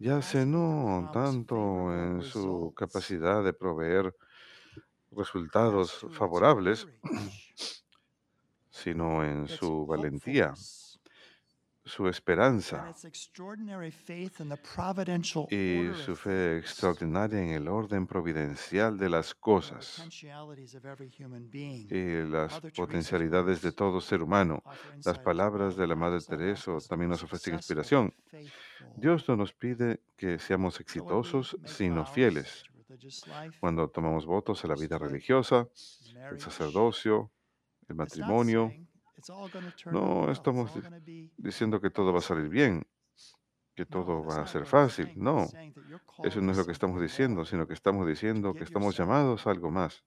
yace 0.00 0.44
no 0.44 1.08
tanto 1.12 1.56
en 1.94 2.20
su 2.20 2.74
capacidad 2.76 3.44
de 3.44 3.52
proveer 3.52 4.12
resultados 5.12 6.04
favorables, 6.10 6.88
sino 8.70 9.24
en 9.24 9.46
su 9.46 9.86
valentía, 9.86 10.52
su 11.84 12.06
esperanza 12.08 12.94
y 15.50 15.90
su 16.04 16.16
fe 16.16 16.58
extraordinaria 16.58 17.42
en 17.42 17.50
el 17.50 17.68
orden 17.68 18.06
providencial 18.06 18.96
de 18.96 19.08
las 19.08 19.34
cosas 19.34 20.04
y 21.90 22.22
las 22.24 22.60
potencialidades 22.76 23.62
de 23.62 23.72
todo 23.72 24.00
ser 24.00 24.22
humano. 24.22 24.62
Las 25.04 25.18
palabras 25.18 25.76
de 25.76 25.86
la 25.86 25.96
Madre 25.96 26.20
Teresa 26.20 26.72
también 26.88 27.10
nos 27.10 27.22
ofrecen 27.22 27.54
inspiración. 27.54 28.14
Dios 28.96 29.28
no 29.28 29.36
nos 29.36 29.52
pide 29.52 30.00
que 30.16 30.38
seamos 30.38 30.78
exitosos, 30.80 31.56
sino 31.64 32.06
fieles. 32.06 32.64
Cuando 33.58 33.88
tomamos 33.88 34.26
votos 34.26 34.64
a 34.64 34.68
la 34.68 34.74
vida 34.74 34.98
religiosa, 34.98 35.68
el 36.30 36.38
sacerdocio, 36.38 37.32
el 37.88 37.96
matrimonio, 37.96 38.72
no 39.90 40.30
estamos 40.30 40.70
diciendo 41.36 41.80
que 41.80 41.90
todo 41.90 42.12
va 42.12 42.18
a 42.18 42.22
salir 42.22 42.48
bien, 42.48 42.82
que 43.74 43.86
todo 43.86 44.24
va 44.24 44.42
a 44.42 44.46
ser 44.46 44.66
fácil. 44.66 45.12
No, 45.16 45.48
eso 46.24 46.40
no 46.40 46.52
es 46.52 46.58
lo 46.58 46.66
que 46.66 46.72
estamos 46.72 47.00
diciendo, 47.00 47.44
sino 47.44 47.66
que 47.66 47.74
estamos 47.74 48.06
diciendo 48.06 48.54
que 48.54 48.64
estamos 48.64 48.96
llamados 48.96 49.46
a 49.46 49.50
algo 49.50 49.70
más, 49.70 50.04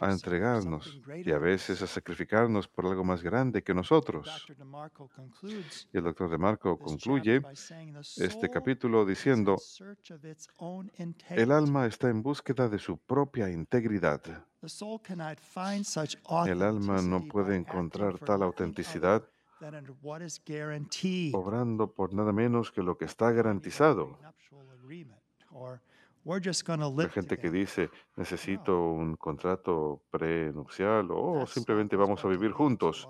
a 0.00 0.10
entregarnos 0.10 1.00
y 1.24 1.30
a 1.32 1.38
veces 1.38 1.82
a 1.82 1.86
sacrificarnos 1.86 2.68
por 2.68 2.86
algo 2.86 3.04
más 3.04 3.22
grande 3.22 3.62
que 3.62 3.74
nosotros. 3.74 4.46
Y 5.92 5.98
el 5.98 6.04
doctor 6.04 6.30
de 6.30 6.38
Marco 6.38 6.78
concluye 6.78 7.42
este 8.16 8.48
capítulo 8.48 9.04
diciendo, 9.04 9.56
el 11.30 11.52
alma 11.52 11.86
está 11.86 12.08
en 12.08 12.22
búsqueda 12.22 12.68
de 12.68 12.78
su 12.78 12.96
propia 12.98 13.50
integridad. 13.50 14.22
El 16.46 16.62
alma 16.62 17.02
no 17.02 17.24
puede 17.26 17.56
encontrar 17.56 18.18
tal 18.18 18.42
autenticidad 18.42 19.24
obrando 21.34 21.92
por 21.92 22.14
nada 22.14 22.32
menos 22.32 22.70
que 22.70 22.82
lo 22.82 22.96
que 22.96 23.04
está 23.04 23.30
garantizado. 23.30 24.18
La 27.04 27.08
gente 27.08 27.38
que 27.38 27.50
dice, 27.50 27.90
necesito 28.16 28.78
un 28.78 29.16
contrato 29.16 30.02
prenupcial 30.10 31.08
o 31.10 31.46
simplemente 31.46 31.96
vamos 31.96 32.22
a 32.24 32.28
vivir 32.28 32.52
juntos. 32.52 33.08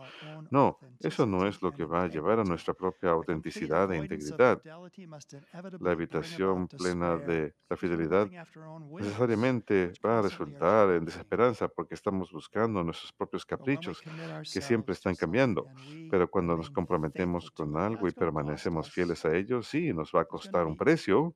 No, 0.51 0.79
eso 1.01 1.27
no 1.27 1.47
es 1.47 1.61
lo 1.61 1.73
que 1.73 1.85
va 1.85 2.05
a 2.05 2.07
llevar 2.09 2.39
a 2.39 2.45
nuestra 2.45 2.73
propia 2.73 3.11
autenticidad 3.11 3.91
e 3.93 3.99
integridad. 3.99 4.63
La 5.81 5.93
evitación 5.93 6.69
plena 6.69 7.17
de 7.17 7.55
la 7.69 7.77
fidelidad 7.77 8.29
necesariamente 8.99 9.93
va 10.05 10.21
a 10.21 10.23
resultar 10.23 10.91
en 10.91 11.05
desesperanza 11.05 11.69
porque 11.69 11.95
estamos 11.95 12.31
buscando 12.31 12.85
nuestros 12.85 13.13
propios 13.13 13.45
caprichos 13.45 14.01
que 14.53 14.61
siempre 14.61 14.93
están 14.93 15.17
cambiando. 15.17 15.67
Pero 16.11 16.31
cuando 16.31 16.57
nos 16.57 16.71
comprometemos 16.71 17.51
con 17.51 17.77
algo 17.77 18.07
y 18.07 18.13
permanecemos 18.13 18.91
fieles 18.91 19.25
a 19.25 19.35
ello, 19.35 19.63
sí, 19.63 19.93
nos 19.93 20.13
va 20.15 20.23
a 20.23 20.25
costar 20.27 20.67
un 20.67 20.77
precio 20.77 21.35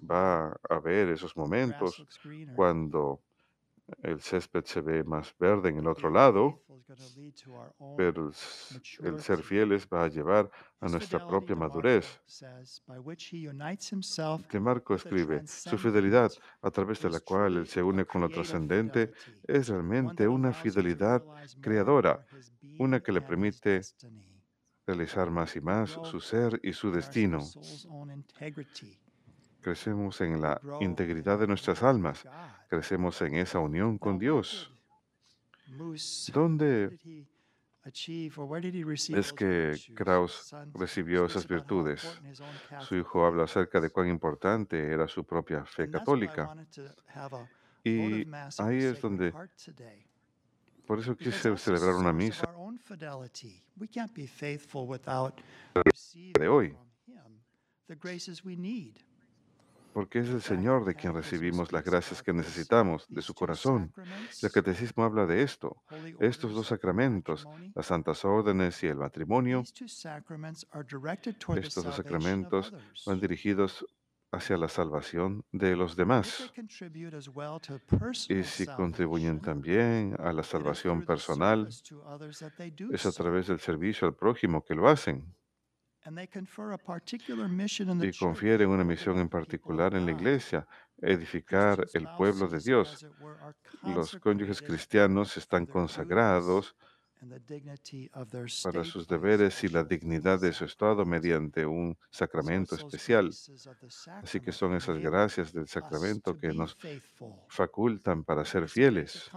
va 0.00 0.48
a 0.48 0.74
haber 0.74 1.10
esos 1.10 1.36
momentos 1.36 2.04
cuando 2.54 3.20
el 4.02 4.20
césped 4.20 4.64
se 4.64 4.80
ve 4.80 5.04
más 5.04 5.34
verde 5.38 5.68
en 5.68 5.78
el 5.78 5.86
otro 5.86 6.10
lado, 6.10 6.62
pero 7.96 8.30
el 9.00 9.20
ser 9.20 9.42
fieles 9.42 9.86
va 9.92 10.04
a 10.04 10.08
llevar 10.08 10.50
a 10.80 10.88
nuestra 10.88 11.26
propia 11.26 11.54
madurez. 11.54 12.20
Que 14.48 14.60
Marco 14.60 14.94
escribe, 14.94 15.46
su 15.46 15.78
fidelidad 15.78 16.32
a 16.62 16.70
través 16.70 17.00
de 17.02 17.10
la 17.10 17.20
cual 17.20 17.56
él 17.56 17.66
se 17.66 17.82
une 17.82 18.06
con 18.06 18.22
lo 18.22 18.28
trascendente 18.28 19.12
es 19.46 19.68
realmente 19.68 20.26
una 20.26 20.52
fidelidad 20.52 21.22
creadora, 21.60 22.26
una 22.78 23.00
que 23.00 23.12
le 23.12 23.20
permite 23.20 23.82
realizar 24.86 25.30
más 25.30 25.56
y 25.56 25.60
más 25.60 25.90
su 25.90 26.20
ser 26.20 26.60
y 26.62 26.72
su 26.72 26.90
destino 26.90 27.40
crecemos 29.64 30.20
en 30.20 30.42
la 30.42 30.60
integridad 30.80 31.38
de 31.38 31.46
nuestras 31.46 31.82
almas, 31.82 32.22
crecemos 32.68 33.20
en 33.22 33.36
esa 33.36 33.58
unión 33.58 33.96
con 33.96 34.18
Dios. 34.18 34.70
¿Dónde 36.32 36.98
es 37.82 39.32
que 39.32 39.74
Kraus 39.94 40.54
recibió 40.74 41.24
esas 41.24 41.48
virtudes? 41.48 42.20
Su 42.80 42.96
hijo 42.96 43.24
habla 43.24 43.44
acerca 43.44 43.80
de 43.80 43.88
cuán 43.88 44.08
importante 44.10 44.92
era 44.92 45.08
su 45.08 45.24
propia 45.24 45.64
fe 45.64 45.90
católica. 45.90 46.54
Y 47.82 48.26
ahí 48.58 48.78
es 48.78 49.00
donde, 49.00 49.32
por 50.86 50.98
eso 50.98 51.16
quise 51.16 51.56
celebrar 51.56 51.94
una 51.94 52.12
misa 52.12 52.46
de 56.38 56.48
hoy 56.48 56.76
porque 59.94 60.18
es 60.18 60.28
el 60.28 60.42
Señor 60.42 60.84
de 60.84 60.96
quien 60.96 61.14
recibimos 61.14 61.72
las 61.72 61.84
gracias 61.84 62.20
que 62.20 62.32
necesitamos, 62.32 63.06
de 63.08 63.22
su 63.22 63.32
corazón. 63.32 63.92
El 64.42 64.50
catecismo 64.50 65.04
habla 65.04 65.24
de 65.24 65.42
esto. 65.42 65.84
Estos 66.18 66.52
dos 66.52 66.66
sacramentos, 66.66 67.46
las 67.74 67.86
santas 67.86 68.24
órdenes 68.24 68.82
y 68.82 68.88
el 68.88 68.96
matrimonio, 68.96 69.62
estos 69.62 70.02
dos 71.84 71.94
sacramentos 71.94 72.74
van 73.06 73.20
dirigidos 73.20 73.86
hacia 74.32 74.56
la 74.56 74.68
salvación 74.68 75.44
de 75.52 75.76
los 75.76 75.94
demás. 75.94 76.52
Y 78.28 78.42
si 78.42 78.66
contribuyen 78.66 79.40
también 79.40 80.16
a 80.18 80.32
la 80.32 80.42
salvación 80.42 81.04
personal, 81.04 81.68
es 82.90 83.06
a 83.06 83.12
través 83.12 83.46
del 83.46 83.60
servicio 83.60 84.08
al 84.08 84.14
prójimo 84.14 84.64
que 84.64 84.74
lo 84.74 84.88
hacen 84.88 85.24
y 88.02 88.12
confieren 88.18 88.68
una 88.68 88.84
misión 88.84 89.18
en 89.18 89.28
particular 89.28 89.94
en 89.94 90.04
la 90.04 90.12
iglesia, 90.12 90.66
edificar 90.98 91.86
el 91.94 92.06
pueblo 92.16 92.46
de 92.46 92.58
Dios. 92.58 93.06
Los 93.82 94.16
cónyuges 94.16 94.60
cristianos 94.60 95.36
están 95.36 95.64
consagrados 95.66 96.76
para 98.62 98.84
sus 98.84 99.06
deberes 99.08 99.64
y 99.64 99.68
la 99.68 99.84
dignidad 99.84 100.40
de 100.40 100.52
su 100.52 100.64
estado 100.64 101.04
mediante 101.04 101.64
un 101.64 101.96
sacramento 102.10 102.74
especial. 102.74 103.30
Así 104.22 104.40
que 104.40 104.52
son 104.52 104.74
esas 104.74 104.98
gracias 104.98 105.52
del 105.52 105.66
sacramento 105.68 106.38
que 106.38 106.52
nos 106.52 106.76
facultan 107.48 108.24
para 108.24 108.44
ser 108.44 108.68
fieles. 108.68 109.30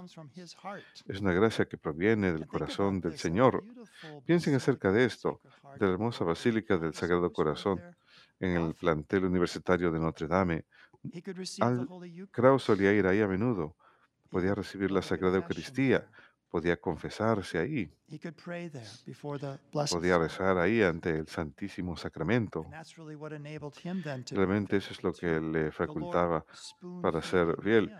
Es 1.08 1.22
una 1.22 1.34
gracia 1.34 1.66
que 1.66 1.78
proviene 1.78 2.34
del 2.34 2.48
corazón 2.48 3.00
del 3.00 3.18
Señor. 3.18 3.64
Piensen 4.26 4.56
acerca 4.56 4.92
de 4.92 5.06
esto, 5.06 5.42
de 5.80 5.86
la 5.86 5.94
hermosa 5.94 6.24
Basílica 6.24 6.78
del 6.78 6.94
Sagrado 6.94 7.32
Corazón 7.32 7.82
en 8.40 8.52
el 8.58 8.74
plantel 8.74 9.26
universitario 9.26 9.92
de 9.92 10.00
Notre 10.00 10.28
Dame. 10.28 10.66
Al 11.62 11.88
Kraus 12.32 12.64
solía 12.64 12.94
ir 12.94 13.08
ahí 13.08 13.22
a 13.22 13.28
menudo. 13.28 13.76
Podía 14.30 14.54
recibir 14.54 14.92
la 14.92 15.02
Sagrada 15.02 15.38
Eucaristía 15.38 16.10
podía 16.50 16.78
confesarse 16.78 17.58
ahí, 17.60 17.92
podía 19.92 20.18
rezar 20.18 20.58
ahí 20.58 20.82
ante 20.82 21.20
el 21.20 21.28
Santísimo 21.28 21.98
Sacramento. 21.98 22.66
Realmente 24.32 24.78
eso 24.78 24.94
es 24.94 25.04
lo 25.04 25.14
que 25.14 25.40
le 25.40 25.72
facultaba 25.72 26.46
para 27.02 27.22
ser 27.22 27.56
fiel. 27.62 27.94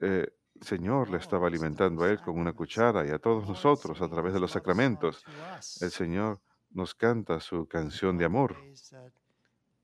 Eh, 0.00 0.28
el 0.54 0.62
Señor 0.62 1.10
le 1.10 1.18
estaba 1.18 1.48
alimentando 1.48 2.04
a 2.04 2.10
él 2.10 2.20
con 2.20 2.38
una 2.38 2.52
cuchara 2.52 3.06
y 3.06 3.10
a 3.10 3.18
todos 3.18 3.48
nosotros 3.48 4.00
a 4.00 4.08
través 4.08 4.32
de 4.32 4.40
los 4.40 4.52
sacramentos. 4.52 5.24
El 5.80 5.90
Señor 5.90 6.40
nos 6.70 6.94
canta 6.94 7.40
su 7.40 7.66
canción 7.66 8.16
de 8.18 8.24
amor 8.24 8.56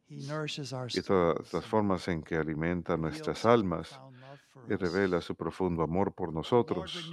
y 0.08 1.02
todas 1.02 1.52
las 1.52 1.64
formas 1.66 2.08
en 2.08 2.22
que 2.22 2.36
alimenta 2.36 2.96
nuestras 2.96 3.44
almas 3.44 4.00
y 4.68 4.74
revela 4.74 5.20
su 5.20 5.34
profundo 5.34 5.82
amor 5.82 6.12
por 6.12 6.32
nosotros. 6.32 7.10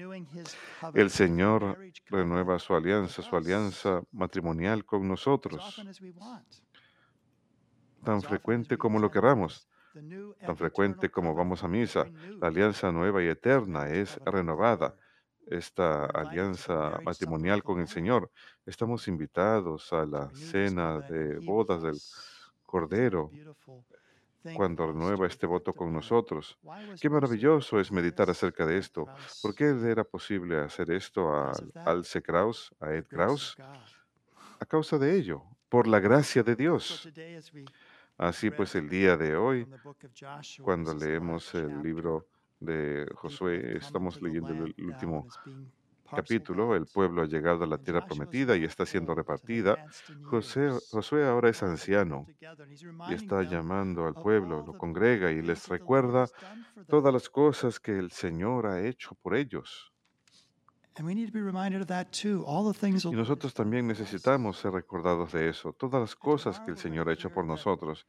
El 0.94 1.10
Señor 1.10 1.78
renueva 2.08 2.60
su 2.60 2.76
alianza, 2.76 3.22
su 3.22 3.36
alianza 3.36 4.02
matrimonial 4.12 4.86
con 4.86 5.08
nosotros, 5.08 5.82
tan 8.04 8.22
frecuente 8.22 8.78
como 8.78 9.00
lo 9.00 9.10
queramos, 9.12 9.68
tan 10.46 10.56
frecuente 10.56 11.10
como 11.10 11.34
vamos 11.34 11.64
a 11.64 11.68
misa. 11.68 12.06
La 12.40 12.48
alianza 12.48 12.92
nueva 12.92 13.24
y 13.24 13.28
eterna 13.28 13.90
es 13.90 14.18
renovada. 14.26 14.96
Esta 15.46 16.06
alianza 16.06 17.00
matrimonial 17.04 17.64
con 17.64 17.80
el 17.80 17.88
Señor. 17.88 18.30
Estamos 18.66 19.08
invitados 19.08 19.94
a 19.94 20.06
la 20.06 20.30
cena 20.34 21.00
de 21.00 21.40
bodas 21.40 21.82
del 21.82 21.98
Cordero 22.66 23.32
cuando 24.56 24.88
renueva 24.88 25.28
este 25.28 25.46
voto 25.46 25.74
con 25.74 25.94
nosotros. 25.94 26.58
Qué 27.00 27.10
maravilloso 27.10 27.80
es 27.80 27.92
meditar 27.92 28.30
acerca 28.30 28.66
de 28.66 28.78
esto. 28.78 29.08
¿Por 29.42 29.56
qué 29.56 29.76
era 29.86 30.04
posible 30.04 30.60
hacer 30.60 30.92
esto 30.92 31.34
a 31.34 31.52
Alce 31.86 32.22
Kraus, 32.22 32.74
a 32.80 32.94
Ed 32.94 33.06
Kraus? 33.08 33.56
A 34.60 34.66
causa 34.66 34.98
de 34.98 35.16
ello, 35.16 35.44
por 35.70 35.88
la 35.88 36.00
gracia 36.00 36.44
de 36.44 36.56
Dios. 36.56 37.08
Así 38.18 38.50
pues, 38.50 38.74
el 38.76 38.90
día 38.90 39.16
de 39.16 39.36
hoy, 39.36 39.68
cuando 40.64 40.94
leemos 40.94 41.54
el 41.54 41.82
libro 41.84 42.28
de 42.60 43.08
Josué, 43.16 43.78
estamos 43.78 44.20
leyendo 44.22 44.50
el 44.50 44.76
último 44.80 45.28
capítulo, 46.08 46.76
el 46.76 46.86
pueblo 46.86 47.22
ha 47.22 47.26
llegado 47.26 47.63
a 47.63 47.67
la 47.67 47.78
tierra 47.78 48.06
prometida 48.06 48.56
y 48.56 48.63
está 48.63 48.86
siendo 48.86 49.13
repartida. 49.15 49.78
José, 50.24 50.70
Josué 50.91 51.26
ahora 51.28 51.50
es 51.50 51.62
anciano 51.63 52.26
y 53.10 53.13
está 53.13 53.43
llamando 53.43 54.06
al 54.06 54.13
pueblo, 54.13 54.63
lo 54.65 54.78
congrega 54.78 55.32
y 55.32 55.41
les 55.41 55.67
recuerda 55.67 56.28
todas 56.88 57.13
las 57.13 57.30
cosas 57.30 57.80
que 57.80 57.98
el 57.98 58.12
Señor 58.12 58.67
ha 58.67 58.86
hecho 58.86 59.15
por 59.22 59.36
ellos. 59.36 59.91
Y 63.12 63.15
nosotros 63.15 63.54
también 63.54 63.86
necesitamos 63.88 64.58
ser 64.58 64.72
recordados 64.72 65.32
de 65.34 65.50
eso, 65.50 65.72
todas 65.74 66.02
las 66.02 66.15
cosas 66.15 66.60
que 66.60 66.72
el 66.72 66.78
Señor 66.78 67.08
ha 67.08 67.13
hecho 67.13 67.30
por 67.30 67.46
nosotros. 67.46 68.08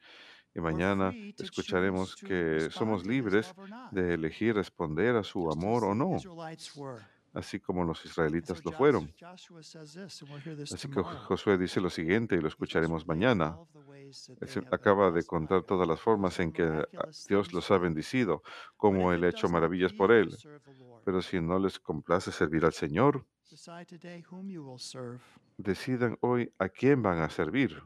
Y 0.54 0.60
mañana 0.60 1.12
escucharemos 1.38 2.16
que 2.16 2.68
somos 2.70 3.06
libres 3.06 3.54
de 3.90 4.14
elegir 4.14 4.54
responder 4.54 5.16
a 5.16 5.22
su 5.22 5.50
amor 5.50 5.84
o 5.84 5.94
no, 5.94 6.16
así 7.34 7.60
como 7.60 7.84
los 7.84 8.04
israelitas 8.04 8.64
lo 8.64 8.72
fueron. 8.72 9.12
Así 10.72 10.88
que 10.88 11.02
Josué 11.02 11.58
dice 11.58 11.80
lo 11.80 11.90
siguiente 11.90 12.36
y 12.36 12.40
lo 12.40 12.48
escucharemos 12.48 13.06
mañana. 13.06 13.58
Él 14.40 14.66
acaba 14.70 15.10
de 15.10 15.24
contar 15.24 15.62
todas 15.64 15.86
las 15.86 16.00
formas 16.00 16.38
en 16.40 16.52
que 16.52 16.86
Dios 17.28 17.52
los 17.52 17.70
ha 17.70 17.78
bendecido, 17.78 18.42
cómo 18.76 19.12
Él 19.12 19.24
ha 19.24 19.28
hecho 19.28 19.48
maravillas 19.48 19.92
por 19.92 20.12
Él. 20.12 20.36
Pero 21.04 21.22
si 21.22 21.40
no 21.40 21.58
les 21.58 21.78
complace 21.78 22.32
servir 22.32 22.64
al 22.64 22.72
Señor, 22.72 23.24
decidan 25.58 26.16
hoy 26.20 26.52
a 26.58 26.68
quién 26.68 27.02
van 27.02 27.20
a 27.20 27.28
servir. 27.28 27.82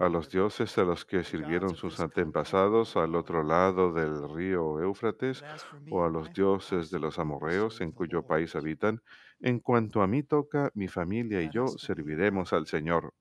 A 0.00 0.08
los 0.08 0.30
dioses 0.30 0.78
a 0.78 0.82
los 0.82 1.04
que 1.04 1.24
sirvieron 1.24 1.74
sus 1.74 1.98
antepasados 1.98 2.96
al 2.96 3.14
otro 3.14 3.42
lado 3.42 3.92
del 3.92 4.28
río 4.28 4.80
Éufrates 4.80 5.42
o 5.90 6.04
a 6.04 6.08
los 6.08 6.32
dioses 6.32 6.90
de 6.90 6.98
los 6.98 7.18
amorreos 7.18 7.80
en 7.80 7.92
cuyo 7.92 8.22
país 8.22 8.54
habitan. 8.54 9.00
En 9.40 9.60
cuanto 9.60 10.02
a 10.02 10.06
mí 10.06 10.22
toca, 10.22 10.70
mi 10.74 10.88
familia 10.88 11.40
y 11.40 11.50
yo 11.50 11.68
serviremos 11.68 12.52
al 12.52 12.66
Señor. 12.66 13.14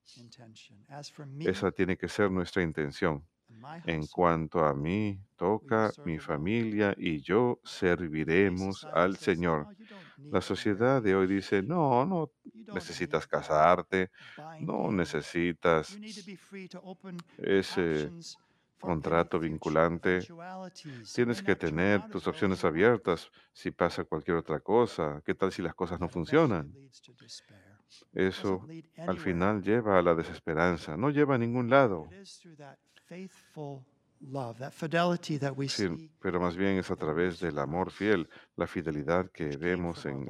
Esa 1.40 1.72
tiene 1.72 1.98
que 1.98 2.10
ser 2.10 2.32
nuestra 2.32 2.63
intención. 2.63 3.24
En 3.84 4.08
cuanto 4.08 4.63
a 4.65 4.74
mí 4.74 5.20
toca, 5.36 5.91
mi 6.04 6.20
familia 6.20 6.93
y 6.98 7.22
yo 7.22 7.60
serviremos 7.63 8.88
al 8.91 9.17
Señor. 9.17 9.70
La 10.30 10.41
sociedad 10.41 11.02
de 11.02 11.15
hoy 11.15 11.28
dice, 11.28 11.63
no, 11.63 12.06
no 12.06 12.32
necesitas 12.72 13.28
casarte, 13.28 14.12
no 14.60 14.91
necesitas 14.91 16.00
ese 17.38 18.13
contrato 18.80 19.39
vinculante. 19.39 20.28
Tienes 21.12 21.41
que 21.41 21.56
tener 21.56 22.04
tus 22.10 22.28
opciones 22.28 22.63
abiertas 22.63 23.32
si 23.54 23.72
pasa 23.72 24.04
cualquier 24.04 24.38
otra 24.38 24.60
cosa. 24.60 25.22
¿Qué 25.26 25.34
tal 25.36 25.52
si 25.52 25.62
las 25.62 25.76
cosas 25.76 26.00
no 26.00 26.10
funcionan? 26.10 26.78
Eso 28.13 28.65
al 29.06 29.17
final 29.17 29.62
lleva 29.62 29.98
a 29.98 30.02
la 30.02 30.13
desesperanza, 30.13 30.98
no 30.98 31.10
lleva 31.10 31.36
a 31.36 31.38
ningún 31.38 31.70
lado. 31.70 32.15
Sí, 35.98 36.12
pero 36.20 36.39
más 36.39 36.56
bien 36.56 36.78
es 36.78 36.89
a 36.91 36.96
través 36.96 37.39
del 37.39 37.60
amor 37.60 37.91
fiel, 37.91 38.30
la 38.56 38.67
fidelidad 38.67 39.30
que 39.32 39.58
vemos 39.58 40.06
en 40.06 40.28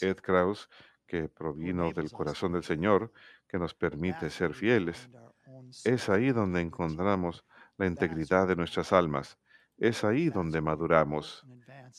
Ed 0.00 0.16
Kraus, 0.16 0.68
que 1.06 1.28
provino 1.28 1.92
del 1.92 2.10
corazón 2.10 2.52
del 2.52 2.64
Señor, 2.64 3.12
que 3.46 3.58
nos 3.58 3.74
permite 3.74 4.30
ser 4.30 4.54
fieles. 4.54 5.08
Es 5.84 6.08
ahí 6.08 6.32
donde 6.32 6.60
encontramos 6.60 7.44
la 7.76 7.86
integridad 7.86 8.48
de 8.48 8.56
nuestras 8.56 8.92
almas. 8.92 9.38
Es 9.76 10.04
ahí 10.04 10.30
donde 10.30 10.60
maduramos. 10.60 11.44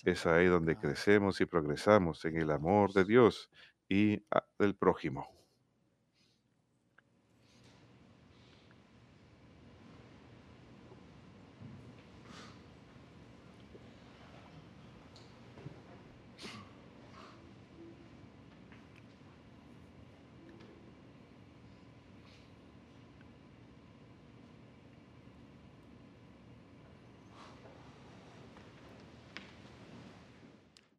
Es 0.03 0.25
ahí 0.25 0.47
donde 0.47 0.75
crecemos 0.77 1.39
y 1.41 1.45
progresamos 1.45 2.25
en 2.25 2.37
el 2.37 2.51
amor 2.51 2.93
de 2.93 3.05
Dios 3.05 3.49
y 3.87 4.23
del 4.57 4.75
prójimo. 4.75 5.34